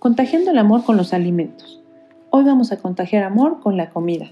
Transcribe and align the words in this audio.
Contagiando 0.00 0.50
el 0.50 0.56
amor 0.56 0.82
con 0.82 0.96
los 0.96 1.12
alimentos. 1.12 1.82
Hoy 2.30 2.42
vamos 2.44 2.72
a 2.72 2.78
contagiar 2.78 3.22
amor 3.22 3.60
con 3.60 3.76
la 3.76 3.90
comida. 3.90 4.30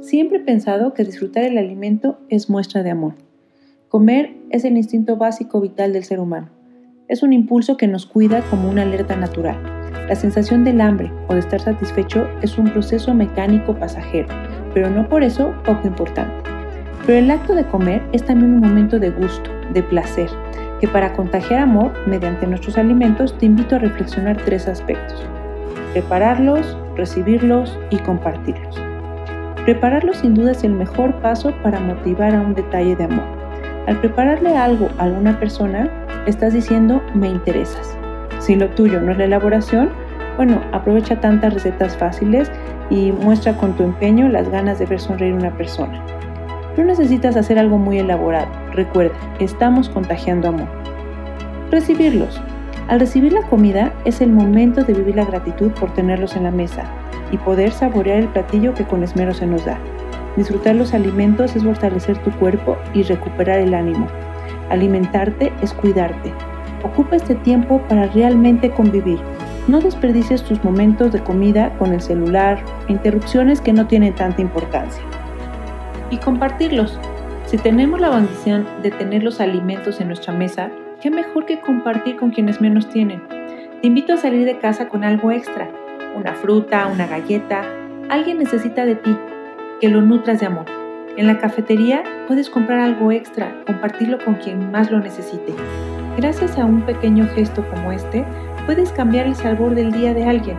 Siempre 0.00 0.38
he 0.38 0.40
pensado 0.40 0.94
que 0.94 1.04
disfrutar 1.04 1.44
el 1.44 1.58
alimento 1.58 2.16
es 2.30 2.48
muestra 2.48 2.82
de 2.82 2.92
amor. 2.92 3.12
Comer 3.90 4.34
es 4.48 4.64
el 4.64 4.78
instinto 4.78 5.18
básico 5.18 5.60
vital 5.60 5.92
del 5.92 6.04
ser 6.04 6.20
humano. 6.20 6.48
Es 7.06 7.22
un 7.22 7.34
impulso 7.34 7.76
que 7.76 7.86
nos 7.86 8.06
cuida 8.06 8.40
como 8.48 8.70
una 8.70 8.80
alerta 8.80 9.14
natural. 9.14 9.58
La 10.08 10.14
sensación 10.14 10.64
del 10.64 10.80
hambre 10.80 11.12
o 11.28 11.34
de 11.34 11.40
estar 11.40 11.60
satisfecho 11.60 12.26
es 12.40 12.56
un 12.56 12.70
proceso 12.70 13.12
mecánico 13.12 13.78
pasajero, 13.78 14.28
pero 14.72 14.88
no 14.88 15.06
por 15.06 15.22
eso 15.22 15.54
poco 15.66 15.86
importante. 15.86 16.50
Pero 17.04 17.18
el 17.18 17.30
acto 17.30 17.54
de 17.54 17.66
comer 17.66 18.02
es 18.12 18.24
también 18.24 18.54
un 18.54 18.60
momento 18.60 18.98
de 18.98 19.10
gusto, 19.10 19.50
de 19.74 19.82
placer, 19.82 20.30
que 20.84 20.88
para 20.88 21.14
contagiar 21.14 21.60
amor 21.60 21.92
mediante 22.04 22.46
nuestros 22.46 22.76
alimentos 22.76 23.38
te 23.38 23.46
invito 23.46 23.76
a 23.76 23.78
reflexionar 23.78 24.36
tres 24.44 24.68
aspectos. 24.68 25.26
Prepararlos, 25.94 26.76
recibirlos 26.94 27.78
y 27.88 27.96
compartirlos. 27.96 28.78
Prepararlos 29.64 30.18
sin 30.18 30.34
duda 30.34 30.52
es 30.52 30.62
el 30.62 30.72
mejor 30.72 31.14
paso 31.22 31.54
para 31.62 31.80
motivar 31.80 32.34
a 32.34 32.40
un 32.42 32.52
detalle 32.52 32.96
de 32.96 33.04
amor. 33.04 33.24
Al 33.86 33.98
prepararle 33.98 34.58
algo 34.58 34.90
a 34.98 35.04
alguna 35.04 35.40
persona, 35.40 35.88
estás 36.26 36.52
diciendo 36.52 37.00
me 37.14 37.28
interesas. 37.28 37.96
Si 38.40 38.54
lo 38.54 38.68
tuyo 38.68 39.00
no 39.00 39.12
es 39.12 39.16
la 39.16 39.24
elaboración, 39.24 39.88
bueno, 40.36 40.60
aprovecha 40.72 41.18
tantas 41.18 41.54
recetas 41.54 41.96
fáciles 41.96 42.52
y 42.90 43.10
muestra 43.10 43.56
con 43.56 43.72
tu 43.74 43.84
empeño 43.84 44.28
las 44.28 44.50
ganas 44.50 44.78
de 44.78 44.84
ver 44.84 45.00
sonreír 45.00 45.32
a 45.32 45.38
una 45.38 45.56
persona. 45.56 46.04
No 46.76 46.84
necesitas 46.84 47.36
hacer 47.36 47.58
algo 47.58 47.78
muy 47.78 48.00
elaborado. 48.00 48.63
Recuerda, 48.74 49.14
estamos 49.38 49.88
contagiando 49.88 50.48
amor. 50.48 50.66
Recibirlos. 51.70 52.40
Al 52.88 52.98
recibir 52.98 53.32
la 53.32 53.42
comida 53.42 53.92
es 54.04 54.20
el 54.20 54.32
momento 54.32 54.82
de 54.82 54.94
vivir 54.94 55.14
la 55.14 55.24
gratitud 55.24 55.70
por 55.70 55.94
tenerlos 55.94 56.34
en 56.34 56.42
la 56.42 56.50
mesa 56.50 56.82
y 57.30 57.38
poder 57.38 57.70
saborear 57.70 58.18
el 58.18 58.28
platillo 58.28 58.74
que 58.74 58.84
con 58.84 59.04
esmero 59.04 59.32
se 59.32 59.46
nos 59.46 59.64
da. 59.64 59.78
Disfrutar 60.36 60.74
los 60.74 60.92
alimentos 60.92 61.54
es 61.54 61.62
fortalecer 61.62 62.18
tu 62.18 62.32
cuerpo 62.32 62.76
y 62.92 63.04
recuperar 63.04 63.60
el 63.60 63.74
ánimo. 63.74 64.08
Alimentarte 64.70 65.52
es 65.62 65.72
cuidarte. 65.72 66.32
Ocupa 66.82 67.14
este 67.14 67.36
tiempo 67.36 67.80
para 67.88 68.08
realmente 68.08 68.70
convivir. 68.70 69.20
No 69.68 69.80
desperdicies 69.80 70.42
tus 70.42 70.62
momentos 70.64 71.12
de 71.12 71.20
comida 71.20 71.70
con 71.78 71.92
el 71.94 72.00
celular 72.00 72.58
interrupciones 72.88 73.60
que 73.60 73.72
no 73.72 73.86
tienen 73.86 74.16
tanta 74.16 74.42
importancia 74.42 75.02
y 76.10 76.18
compartirlos. 76.18 76.98
Si 77.46 77.58
tenemos 77.58 78.00
la 78.00 78.08
bendición 78.08 78.66
de 78.82 78.90
tener 78.90 79.22
los 79.22 79.38
alimentos 79.38 80.00
en 80.00 80.08
nuestra 80.08 80.32
mesa, 80.32 80.70
qué 81.00 81.10
mejor 81.10 81.44
que 81.44 81.60
compartir 81.60 82.16
con 82.16 82.30
quienes 82.30 82.60
menos 82.60 82.88
tienen. 82.88 83.22
Te 83.28 83.86
invito 83.86 84.14
a 84.14 84.16
salir 84.16 84.46
de 84.46 84.58
casa 84.58 84.88
con 84.88 85.04
algo 85.04 85.30
extra, 85.30 85.68
una 86.16 86.32
fruta, 86.32 86.86
una 86.86 87.06
galleta. 87.06 87.62
Alguien 88.08 88.38
necesita 88.38 88.86
de 88.86 88.94
ti, 88.96 89.14
que 89.78 89.88
lo 89.88 90.00
nutras 90.00 90.40
de 90.40 90.46
amor. 90.46 90.64
En 91.18 91.26
la 91.26 91.38
cafetería 91.38 92.02
puedes 92.26 92.48
comprar 92.48 92.80
algo 92.80 93.12
extra, 93.12 93.54
compartirlo 93.66 94.18
con 94.24 94.36
quien 94.36 94.70
más 94.72 94.90
lo 94.90 94.98
necesite. 95.00 95.52
Gracias 96.16 96.58
a 96.58 96.64
un 96.64 96.80
pequeño 96.86 97.28
gesto 97.34 97.62
como 97.68 97.92
este, 97.92 98.24
puedes 98.64 98.90
cambiar 98.90 99.26
el 99.26 99.34
sabor 99.34 99.74
del 99.74 99.92
día 99.92 100.14
de 100.14 100.24
alguien 100.24 100.56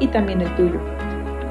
y 0.00 0.06
también 0.06 0.40
el 0.40 0.52
tuyo. 0.56 0.80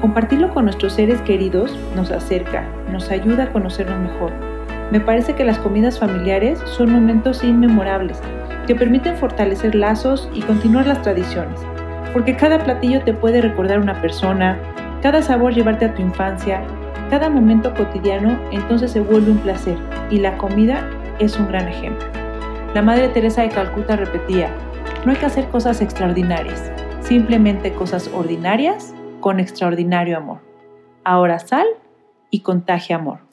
Compartirlo 0.00 0.52
con 0.52 0.64
nuestros 0.64 0.94
seres 0.94 1.20
queridos 1.22 1.78
nos 1.94 2.10
acerca, 2.10 2.66
nos 2.90 3.10
ayuda 3.10 3.44
a 3.44 3.52
conocernos 3.52 4.00
mejor. 4.00 4.51
Me 4.92 5.00
parece 5.00 5.34
que 5.34 5.46
las 5.46 5.58
comidas 5.58 5.98
familiares 5.98 6.58
son 6.66 6.92
momentos 6.92 7.42
inmemorables 7.42 8.20
que 8.66 8.74
permiten 8.74 9.16
fortalecer 9.16 9.74
lazos 9.74 10.28
y 10.34 10.42
continuar 10.42 10.86
las 10.86 11.00
tradiciones, 11.00 11.58
porque 12.12 12.36
cada 12.36 12.62
platillo 12.62 13.02
te 13.02 13.14
puede 13.14 13.40
recordar 13.40 13.80
una 13.80 13.98
persona, 14.02 14.58
cada 15.00 15.22
sabor 15.22 15.54
llevarte 15.54 15.86
a 15.86 15.94
tu 15.94 16.02
infancia, 16.02 16.62
cada 17.08 17.30
momento 17.30 17.72
cotidiano 17.72 18.38
entonces 18.50 18.90
se 18.90 19.00
vuelve 19.00 19.30
un 19.30 19.38
placer 19.38 19.78
y 20.10 20.18
la 20.18 20.36
comida 20.36 20.86
es 21.18 21.38
un 21.38 21.48
gran 21.48 21.68
ejemplo. 21.68 22.06
La 22.74 22.82
Madre 22.82 23.08
Teresa 23.08 23.40
de 23.40 23.48
Calcuta 23.48 23.96
repetía, 23.96 24.50
no 25.06 25.12
hay 25.12 25.16
que 25.16 25.24
hacer 25.24 25.48
cosas 25.48 25.80
extraordinarias, 25.80 26.70
simplemente 27.00 27.72
cosas 27.72 28.10
ordinarias 28.14 28.94
con 29.20 29.40
extraordinario 29.40 30.18
amor. 30.18 30.40
Ahora 31.02 31.38
sal 31.38 31.66
y 32.28 32.40
contagia 32.40 32.96
amor. 32.96 33.31